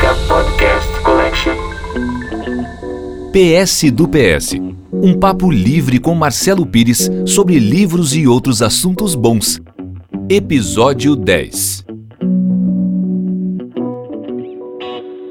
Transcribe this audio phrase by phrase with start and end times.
[0.00, 1.54] Música Podcast Collection.
[3.32, 4.54] PS do PS.
[4.90, 9.60] Um papo livre com Marcelo Pires sobre livros e outros assuntos bons.
[10.28, 11.84] Episódio 10.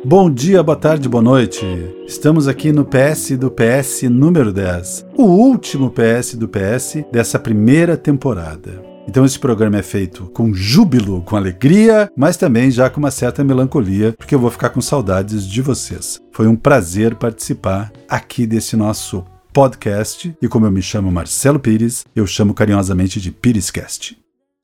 [0.06, 1.66] Bom dia, boa tarde, boa noite.
[2.06, 7.98] Estamos aqui no PS do PS número 10, o último PS do PS dessa primeira
[7.98, 8.89] temporada.
[9.10, 13.44] Então esse programa é feito com júbilo, com alegria, mas também já com uma certa
[13.44, 16.22] melancolia, porque eu vou ficar com saudades de vocês.
[16.32, 22.06] Foi um prazer participar aqui desse nosso podcast e como eu me chamo Marcelo Pires,
[22.16, 24.16] eu chamo carinhosamente de Pirescast.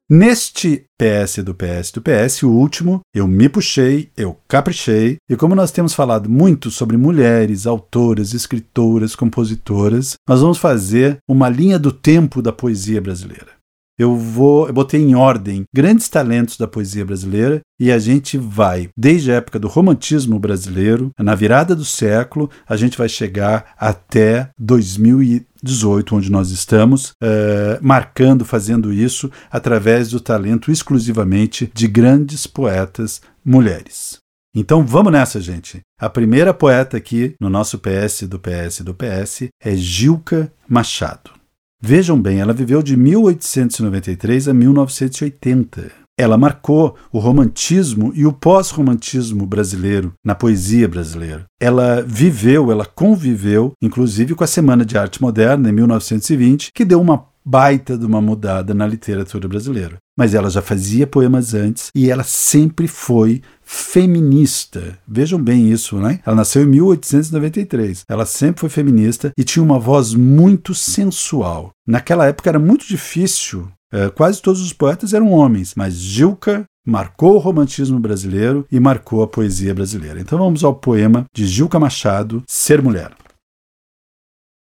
[0.07, 5.55] Neste PS do PS do PS, o último, eu me puxei, eu caprichei, e como
[5.55, 11.91] nós temos falado muito sobre mulheres, autoras, escritoras, compositoras, nós vamos fazer uma linha do
[11.91, 13.55] tempo da poesia brasileira.
[13.97, 18.89] Eu vou, eu botei em ordem grandes talentos da poesia brasileira e a gente vai,
[18.97, 24.49] desde a época do romantismo brasileiro, na virada do século, a gente vai chegar até
[24.59, 33.21] 2018, onde nós estamos, uh, marcando, fazendo isso através do talento exclusivamente de grandes poetas
[33.45, 34.17] mulheres.
[34.53, 35.81] Então vamos nessa, gente.
[35.99, 41.31] A primeira poeta aqui no nosso PS do PS do PS é Gilca Machado.
[41.81, 45.91] Vejam bem, ela viveu de 1893 a 1980.
[46.17, 51.45] Ela marcou o romantismo e o pós-romantismo brasileiro na poesia brasileira.
[51.59, 57.01] Ela viveu, ela conviveu, inclusive com a Semana de Arte Moderna, em 1920, que deu
[57.01, 59.97] uma baita de uma mudada na literatura brasileira.
[60.17, 64.97] Mas ela já fazia poemas antes e ela sempre foi feminista.
[65.07, 66.19] Vejam bem isso, né?
[66.25, 68.05] Ela nasceu em 1893.
[68.07, 71.71] Ela sempre foi feminista e tinha uma voz muito sensual.
[71.85, 77.35] Naquela época era muito difícil, é, quase todos os poetas eram homens, mas Gilca marcou
[77.35, 80.19] o romantismo brasileiro e marcou a poesia brasileira.
[80.19, 83.11] Então vamos ao poema de Gilca Machado, Ser Mulher.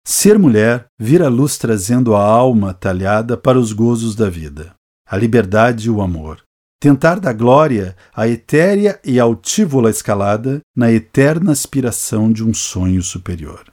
[0.05, 4.73] Ser mulher vira luz trazendo a alma talhada para os gozos da vida,
[5.07, 6.41] a liberdade e o amor.
[6.79, 13.63] Tentar da glória a etérea e altívola escalada na eterna aspiração de um sonho superior.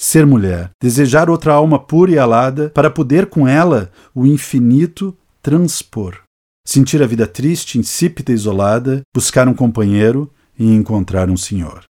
[0.00, 6.22] Ser mulher, desejar outra alma pura e alada para poder com ela o infinito transpor.
[6.64, 11.84] Sentir a vida triste, insípida e isolada, buscar um companheiro e encontrar um senhor.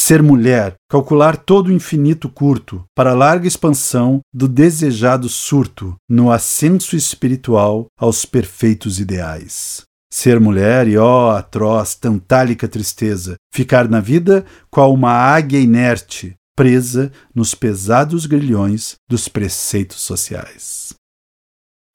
[0.00, 6.30] Ser mulher, calcular todo o infinito curto, para a larga expansão do desejado surto, no
[6.30, 9.82] ascenso espiritual aos perfeitos ideais.
[10.08, 16.36] Ser mulher e, ó, oh, atroz, tantálica tristeza, ficar na vida qual uma águia inerte,
[16.56, 20.94] presa nos pesados grilhões dos preceitos sociais.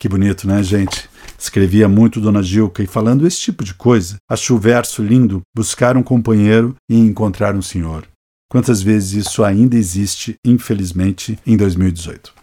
[0.04, 1.10] Que bonito, né, gente?
[1.40, 5.96] Escrevia muito Dona Gilca e falando esse tipo de coisa, acho o verso lindo buscar
[5.96, 8.06] um companheiro e encontrar um senhor.
[8.52, 12.34] Quantas vezes isso ainda existe, infelizmente, em 2018?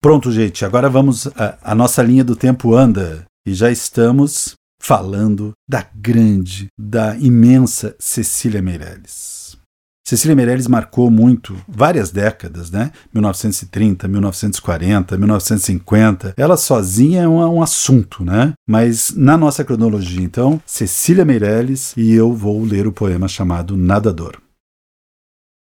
[0.00, 1.26] Pronto, gente, agora vamos.
[1.26, 7.96] A, a nossa linha do tempo anda e já estamos falando da grande, da imensa
[7.98, 9.51] Cecília Meirelles.
[10.04, 12.90] Cecília Meirelles marcou muito várias décadas, né?
[13.14, 16.34] 1930, 1940, 1950.
[16.36, 18.52] Ela sozinha é um, um, assunto, né?
[18.68, 24.38] Mas na nossa cronologia, então, Cecília Meirelles e eu vou ler o poema chamado Nadador.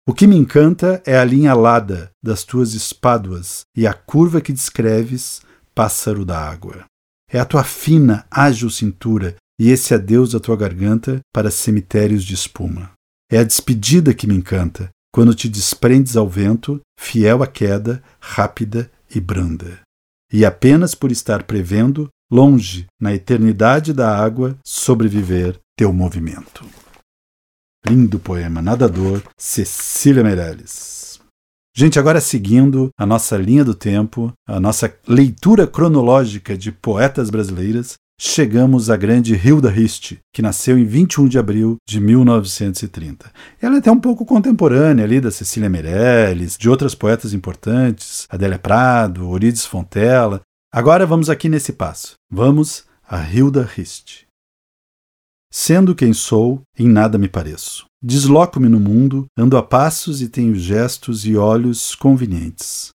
[0.06, 4.52] O que me encanta é a linha alada das tuas espáduas e a curva que
[4.52, 5.42] descreves,
[5.74, 6.86] pássaro da água.
[7.32, 12.34] É a tua fina, ágil cintura e esse adeus da tua garganta para cemitérios de
[12.34, 12.93] espuma.
[13.34, 18.92] É a despedida que me encanta, quando te desprendes ao vento, fiel à queda, rápida
[19.10, 19.82] e branda.
[20.32, 26.64] E apenas por estar prevendo, longe, na eternidade da água, sobreviver teu movimento.
[27.90, 31.20] Lindo poema, Nadador, Cecília Meirelles.
[31.76, 37.96] Gente, agora seguindo a nossa linha do tempo, a nossa leitura cronológica de poetas brasileiras,
[38.26, 43.30] chegamos à grande Hilda Hist, que nasceu em 21 de abril de 1930.
[43.62, 48.58] Ela é até um pouco contemporânea ali da Cecília Meirelles, de outras poetas importantes, Adélia
[48.58, 50.40] Prado, Orides Fontella.
[50.74, 52.14] Agora vamos aqui nesse passo.
[52.32, 54.26] Vamos a Hilda Hist.
[55.52, 57.86] Sendo quem sou, em nada me pareço.
[58.02, 62.90] Desloco-me no mundo, ando a passos e tenho gestos e olhos convenientes.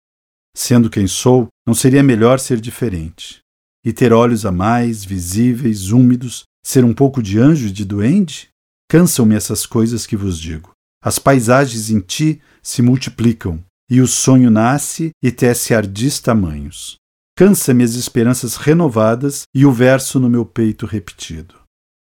[0.55, 3.43] Sendo quem sou, não seria melhor ser diferente
[3.85, 8.49] e ter olhos a mais, visíveis, úmidos, ser um pouco de anjo e de duende?
[8.89, 10.71] Cansam-me essas coisas que vos digo.
[11.03, 16.97] As paisagens em ti se multiplicam, e o sonho nasce e tece ardis tamanhos.
[17.37, 21.55] Cansa-me as esperanças renovadas e o verso no meu peito repetido.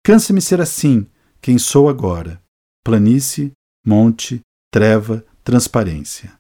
[0.04, 1.06] Cansa-me ser assim,
[1.42, 2.40] quem sou agora.
[2.84, 3.50] planície,
[3.84, 4.40] monte,
[4.72, 6.32] treva, transparência.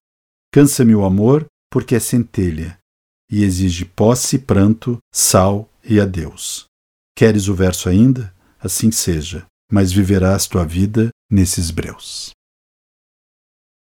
[0.52, 2.78] Cansa-me o amor, porque é centelha,
[3.30, 6.66] e exige posse, pranto, sal e adeus.
[7.16, 8.32] Queres o verso ainda?
[8.60, 12.30] Assim seja, mas viverás tua vida nesses breus.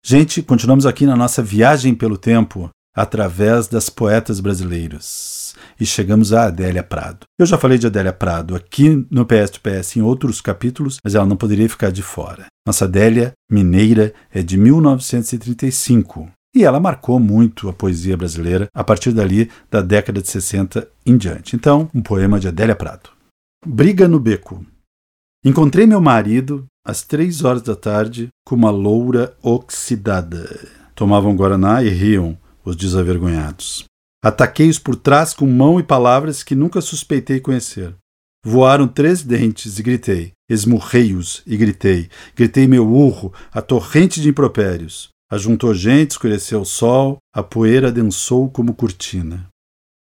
[0.06, 6.46] Gente, continuamos aqui na nossa viagem pelo tempo através das poetas brasileiras e chegamos a
[6.46, 7.26] Adélia Prado.
[7.40, 11.16] Eu já falei de Adélia Prado aqui no PS do PS em outros capítulos, mas
[11.16, 12.46] ela não poderia ficar de fora.
[12.68, 19.12] Nossa Adélia Mineira é de 1935 e ela marcou muito a poesia brasileira a partir
[19.12, 21.56] dali da década de 60 em diante.
[21.56, 23.10] Então, um poema de Adélia Prado.
[23.66, 24.64] Briga no beco.
[25.44, 30.48] Encontrei meu marido às três horas da tarde com uma loura oxidada.
[30.96, 33.86] Tomavam guaraná e riam, os desavergonhados.
[34.24, 37.94] Ataquei-os por trás com mão e palavras que nunca suspeitei conhecer.
[38.46, 40.32] Voaram três dentes e gritei.
[40.50, 42.10] Esmurrei-os e gritei.
[42.36, 45.13] Gritei meu urro, a torrente de impropérios.
[45.32, 49.50] Ajuntou gente, escureceu o sol, a poeira densou como cortina.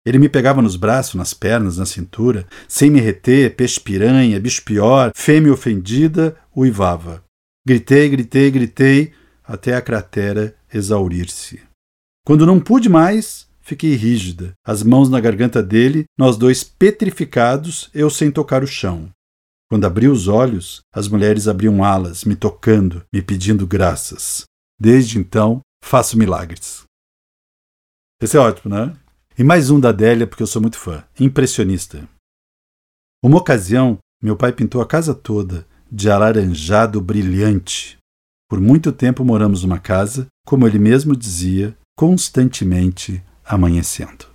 [0.05, 5.13] Ele me pegava nos braços, nas pernas, na cintura, sem me reter, peixe-piranha, bicho pior,
[5.15, 7.23] fêmea ofendida, uivava.
[7.65, 9.13] Gritei, gritei, gritei,
[9.45, 11.61] até a cratera exaurir-se.
[12.27, 18.11] Quando não pude mais, fiquei rígida, as mãos na garganta dele, nós dois petrificados, eu
[18.11, 19.09] sem tocar o chão.
[19.71, 24.45] Quando abri os olhos, as mulheres abriam alas, me tocando, me pedindo graças.
[24.79, 26.85] Desde então, faço milagres.
[28.21, 28.97] Esse é ótimo, né?
[29.39, 31.05] E mais um da Adélia, porque eu sou muito fã.
[31.19, 32.09] Impressionista.
[33.23, 37.99] Uma ocasião, meu pai pintou a casa toda de alaranjado brilhante.
[38.49, 44.27] Por muito tempo moramos numa casa, como ele mesmo dizia, constantemente amanhecendo.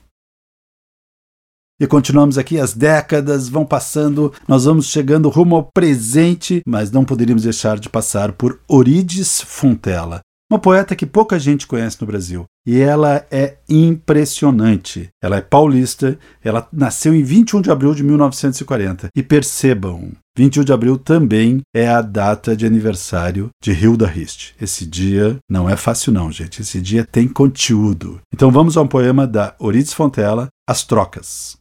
[1.79, 7.05] E continuamos aqui, as décadas vão passando, nós vamos chegando rumo ao presente, mas não
[7.05, 12.45] poderíamos deixar de passar por Orides Fontela, uma poeta que pouca gente conhece no Brasil.
[12.65, 15.09] E ela é impressionante.
[15.21, 19.09] Ela é paulista, ela nasceu em 21 de abril de 1940.
[19.15, 24.53] E percebam, 21 de abril também é a data de aniversário de Hilda Hist.
[24.59, 26.61] Esse dia não é fácil não, gente.
[26.61, 28.21] Esse dia tem conteúdo.
[28.33, 31.57] Então vamos ao poema da Orides Fontela, As Trocas.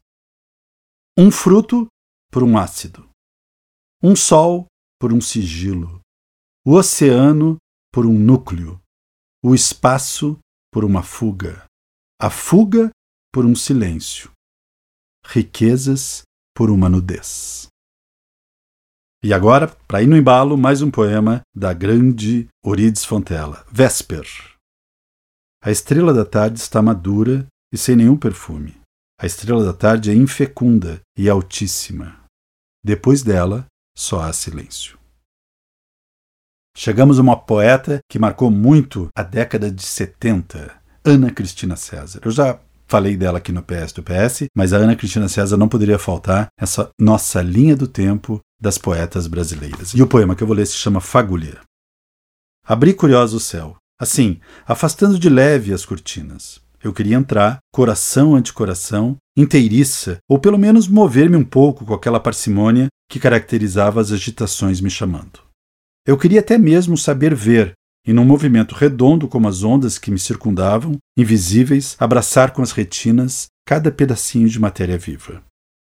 [1.18, 1.86] Um fruto
[2.30, 3.04] por um ácido.
[4.02, 4.66] Um sol
[5.00, 6.00] por um sigilo.
[6.64, 7.56] O oceano
[7.96, 8.78] por um núcleo,
[9.42, 10.38] o espaço
[10.70, 11.64] por uma fuga,
[12.20, 12.90] a fuga
[13.32, 14.30] por um silêncio,
[15.24, 16.20] riquezas
[16.54, 17.68] por uma nudez.
[19.24, 24.26] E agora, para ir no embalo, mais um poema da grande Orides Fontela, Vesper.
[25.62, 28.78] A estrela da tarde está madura e sem nenhum perfume.
[29.18, 32.22] A estrela da tarde é infecunda e altíssima.
[32.84, 33.64] Depois dela,
[33.96, 34.95] só há silêncio.
[36.78, 40.70] Chegamos a uma poeta que marcou muito a década de 70,
[41.02, 42.20] Ana Cristina César.
[42.22, 45.68] Eu já falei dela aqui no PS do PS, mas a Ana Cristina César não
[45.68, 49.92] poderia faltar essa nossa linha do tempo das poetas brasileiras.
[49.94, 51.60] E o poema que eu vou ler se chama Fagulha.
[52.62, 56.60] Abri curioso o céu, assim, afastando de leve as cortinas.
[56.84, 62.20] Eu queria entrar, coração ante coração, inteiriça, ou pelo menos mover-me um pouco com aquela
[62.20, 65.45] parcimônia que caracterizava as agitações me chamando.
[66.06, 67.72] Eu queria até mesmo saber ver,
[68.06, 73.48] e num movimento redondo como as ondas que me circundavam, invisíveis, abraçar com as retinas
[73.66, 75.42] cada pedacinho de matéria viva.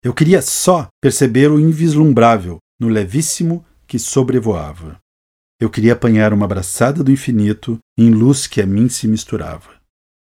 [0.02, 4.98] Eu queria só perceber o invislumbrável no levíssimo que sobrevoava.
[5.60, 9.76] Eu queria apanhar uma abraçada do infinito em luz que a mim se misturava.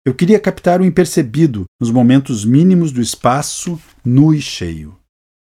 [0.05, 4.99] Eu queria captar o impercebido nos momentos mínimos do espaço nu e cheio.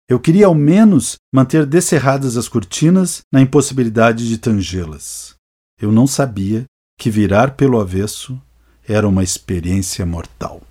[0.08, 5.34] Eu queria ao menos manter descerradas as cortinas na impossibilidade de tangê-las.
[5.80, 6.64] Eu não sabia
[6.96, 8.40] que virar pelo avesso
[8.86, 10.62] era uma experiência mortal.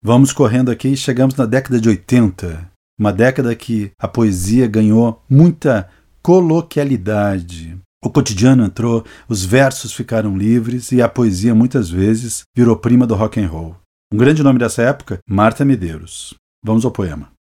[0.00, 5.20] Vamos correndo aqui e chegamos na década de 80, uma década que a poesia ganhou
[5.28, 5.90] muita
[6.22, 7.76] coloquialidade.
[8.04, 13.16] O cotidiano entrou, os versos ficaram livres e a poesia muitas vezes virou prima do
[13.16, 13.74] rock and roll.
[14.12, 16.32] Um grande nome dessa época, Marta Medeiros.
[16.64, 17.37] Vamos ao poema.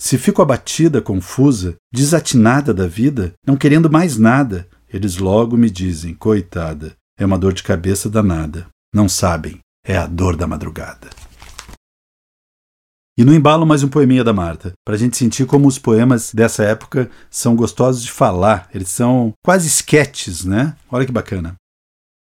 [0.00, 6.14] Se fico abatida, confusa, desatinada da vida, não querendo mais nada, eles logo me dizem:
[6.14, 8.68] coitada, é uma dor de cabeça danada.
[8.94, 11.10] Não sabem, é a dor da madrugada.
[13.18, 16.32] E no embalo, mais um poeminha da Marta, para a gente sentir como os poemas
[16.32, 20.76] dessa época são gostosos de falar, eles são quase esquetes, né?
[20.88, 21.56] Olha que bacana.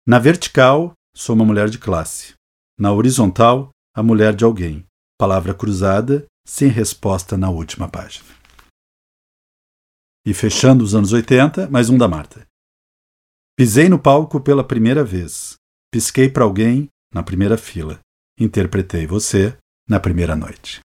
[0.06, 2.34] Na vertical, sou uma mulher de classe.
[2.78, 4.84] Na horizontal, a mulher de alguém.
[5.18, 8.24] Palavra cruzada, sem resposta na última página.
[10.24, 12.46] E fechando os anos 80, mais um da Marta.
[13.56, 15.56] Pisei no palco pela primeira vez.
[15.90, 17.98] Pisquei para alguém na primeira fila.
[18.38, 19.56] Interpretei você
[19.88, 20.80] na primeira noite.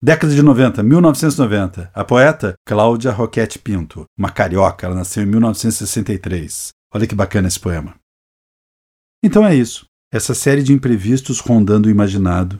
[0.00, 1.90] Década de 90, 1990.
[1.94, 6.70] A poeta Cláudia Roquette Pinto, uma carioca, ela nasceu em 1963.
[6.94, 7.94] Olha que bacana esse poema.
[9.24, 9.86] Então é isso.
[10.12, 12.58] Essa série de imprevistos rondando o imaginado,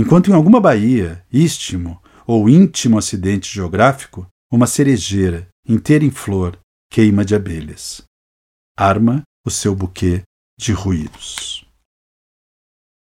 [0.00, 6.58] enquanto em alguma baía, istmo ou íntimo acidente geográfico, uma cerejeira, inteira em flor,
[6.90, 8.02] queima de abelhas.
[8.76, 10.22] Arma o seu buquê
[10.58, 11.66] de ruídos.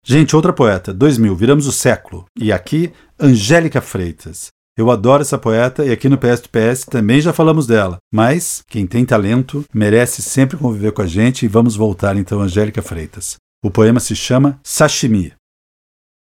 [0.05, 2.25] Gente, outra poeta, 2000, viramos o século.
[2.37, 4.49] E aqui, Angélica Freitas.
[4.77, 7.99] Eu adoro essa poeta e aqui no PS do PS também já falamos dela.
[8.13, 12.83] Mas quem tem talento merece sempre conviver com a gente e vamos voltar então, Angélica
[12.83, 13.37] Freitas.
[13.63, 15.35] O poema se chama Sashimi.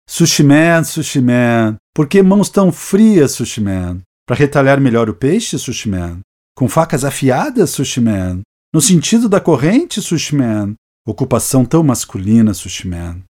[0.07, 4.01] Sushi Man, Sushi Man, por que mãos tão frias, Sushi Man?
[4.25, 6.19] Para retalhar melhor o peixe, Sushi Man?
[6.55, 8.41] Com facas afiadas, Sushi Man?
[8.73, 10.75] No sentido da corrente, Sushi Man?
[11.07, 13.21] Ocupação tão masculina, Sushi Man.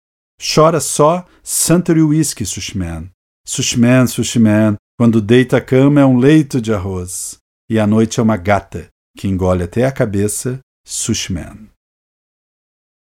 [0.41, 3.07] Chora só Suntory Whisky, Sushi Man.
[3.45, 7.37] Sushi Man, Sushi Man, quando deita a cama é um leito de arroz.
[7.69, 11.74] E a noite é uma gata que engole até a cabeça, Sushi Man.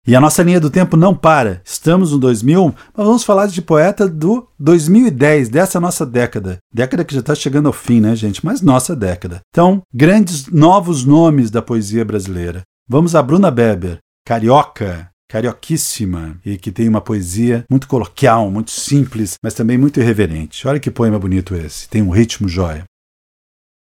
[0.07, 1.61] E a nossa linha do tempo não para.
[1.65, 6.59] Estamos no 2000, mas vamos falar de poeta do 2010, dessa nossa década.
[6.73, 8.47] Década que já está chegando ao fim, né, gente?
[8.47, 9.41] Mas nossa década.
[9.51, 12.63] Então, grandes novos nomes da poesia brasileira.
[12.89, 19.35] Vamos a Bruna Beber, carioca, carioquíssima e que tem uma poesia muito coloquial, muito simples,
[19.43, 20.69] mas também muito irreverente.
[20.69, 22.85] Olha que poema bonito esse, tem um ritmo jóia.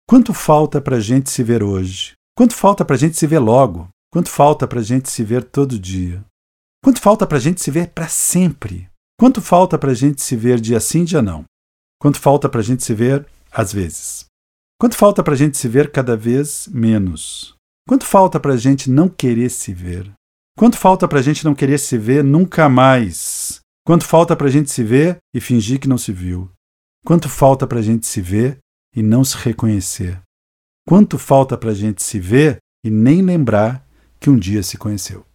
[0.07, 2.13] Quanto falta para a gente se ver hoje?
[2.37, 3.89] Quanto falta para a gente se ver logo?
[4.13, 6.23] Quanto falta para a gente se ver todo dia?
[6.85, 8.87] Quanto falta para a gente se ver para sempre?
[9.19, 11.45] Quanto falta para a gente se ver dia sim, dia não?
[11.99, 14.27] Quanto falta para a gente se ver às vezes?
[14.79, 17.55] Quanto falta para a gente se ver cada vez menos?
[17.89, 20.13] Quanto falta para a gente não querer se ver?
[20.59, 23.61] Quanto falta para a gente não querer se ver nunca mais?
[23.83, 26.51] Quanto falta para a gente se ver e fingir que não se viu?
[27.03, 28.59] Quanto falta para a gente se ver
[28.95, 30.21] e não se reconhecer?
[30.87, 33.83] Quanto falta para a gente se ver e nem lembrar
[34.23, 35.27] que um dia se conheceu?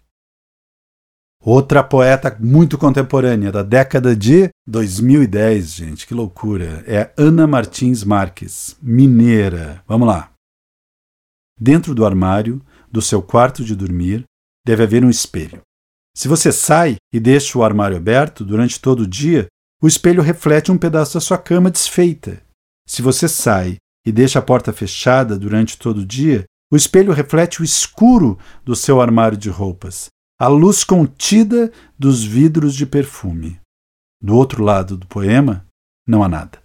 [1.44, 8.78] Outra poeta muito contemporânea, da década de 2010, gente, que loucura, é Ana Martins Marques,
[8.82, 9.84] mineira.
[9.88, 10.32] Vamos lá.
[11.60, 14.24] Dentro do armário, do seu quarto de dormir,
[14.66, 15.62] deve haver um espelho.
[16.16, 19.48] Se você sai e deixa o armário aberto durante todo o dia,
[19.82, 22.42] o espelho reflete um pedaço da sua cama desfeita.
[22.88, 27.62] Se você sai e deixa a porta fechada durante todo o dia, o espelho reflete
[27.62, 30.08] o escuro do seu armário de roupas,
[30.40, 33.60] a luz contida dos vidros de perfume.
[34.22, 35.66] Do outro lado do poema,
[36.08, 36.62] não há nada.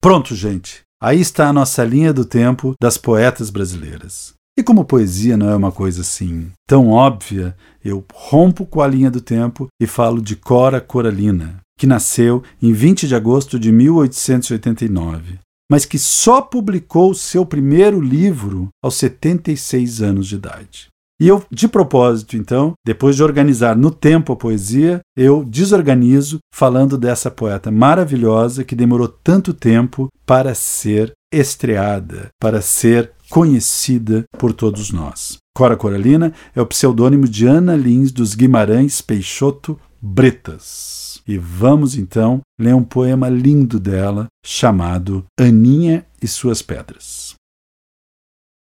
[0.00, 0.82] Pronto, gente.
[1.00, 4.34] Aí está a nossa linha do tempo das poetas brasileiras.
[4.58, 9.10] E como poesia não é uma coisa assim tão óbvia, eu rompo com a linha
[9.10, 15.38] do tempo e falo de Cora Coralina, que nasceu em 20 de agosto de 1889,
[15.70, 20.88] mas que só publicou seu primeiro livro aos 76 anos de idade.
[21.18, 26.98] E eu, de propósito, então, depois de organizar no tempo a poesia, eu desorganizo falando
[26.98, 34.92] dessa poeta maravilhosa que demorou tanto tempo para ser estreada, para ser conhecida por todos
[34.92, 35.38] nós.
[35.56, 41.05] Cora Coralina é o pseudônimo de Ana Lins dos Guimarães Peixoto Bretas.
[41.26, 47.34] E vamos então ler um poema lindo dela chamado Aninha e Suas Pedras.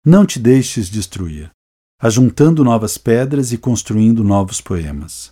[0.05, 1.49] Não te deixes destruir,
[1.99, 5.29] ajuntando novas pedras e construindo novos poemas.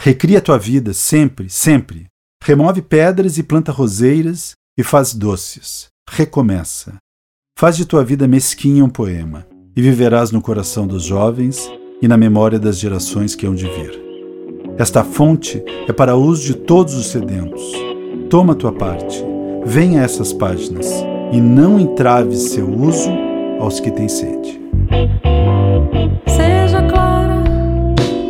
[0.00, 2.06] Recria tua vida sempre, sempre.
[2.42, 5.86] Remove pedras e planta roseiras e faz doces.
[6.08, 6.96] Recomeça.
[7.56, 11.70] Faz de tua vida mesquinha um poema, e viverás no coração dos jovens
[12.02, 14.03] e na memória das gerações que hão de vir.
[14.76, 17.62] Esta fonte é para uso de todos os sedentos.
[18.28, 19.24] Toma tua parte,
[19.64, 20.86] venha a essas páginas,
[21.30, 23.10] e não entraves seu uso
[23.60, 24.60] aos que têm sede.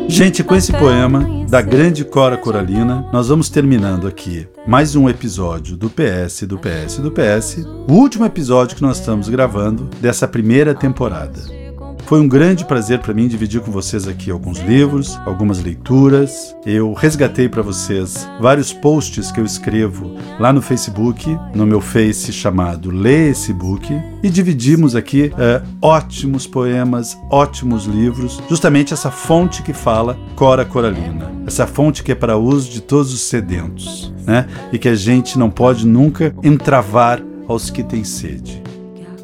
[0.06, 5.78] Gente, com esse poema da grande Cora Coralina, nós vamos terminando aqui mais um episódio
[5.78, 10.74] do PS, do PS, do PS, o último episódio que nós estamos gravando dessa primeira
[10.74, 11.63] temporada.
[12.06, 16.54] Foi um grande prazer para mim dividir com vocês aqui alguns livros, algumas leituras.
[16.66, 22.30] Eu resgatei para vocês vários posts que eu escrevo lá no Facebook, no meu Face
[22.30, 23.88] chamado Lê esse book,
[24.22, 31.32] e dividimos aqui é, ótimos poemas, ótimos livros, justamente essa fonte que fala Cora Coralina,
[31.46, 34.46] essa fonte que é para uso de todos os sedentos, né?
[34.70, 38.63] E que a gente não pode nunca entravar aos que têm sede.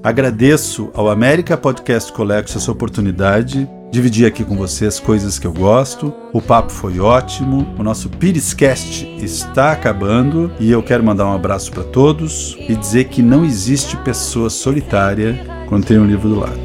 [0.03, 6.15] Agradeço ao América Podcast Collection essa oportunidade dividir aqui com vocês coisas que eu gosto.
[6.33, 7.67] O papo foi ótimo.
[7.79, 13.09] O nosso Piriscast está acabando e eu quero mandar um abraço para todos e dizer
[13.09, 16.61] que não existe pessoa solitária quando tem um livro do lado.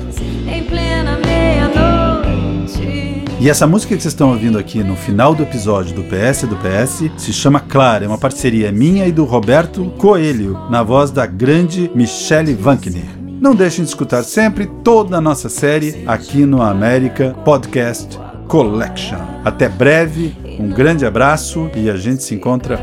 [3.39, 6.55] E essa música que vocês estão ouvindo aqui no final do episódio do PS do
[6.55, 11.25] PS se chama Clara, é uma parceria minha e do Roberto Coelho, na voz da
[11.25, 13.24] grande Michelle Vankner.
[13.45, 19.19] Não deixem de escutar sempre toda a nossa série aqui no América Podcast Collection.
[19.45, 22.79] Até breve, um grande abraço e a gente se encontra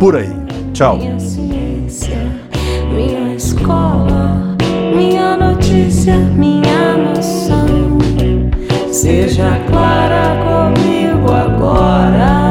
[0.00, 0.32] por aí.
[0.72, 0.96] Tchau.
[2.94, 4.56] Minha escola,
[4.96, 7.98] minha notícia, minha noção.
[8.90, 12.45] Seja clara comigo agora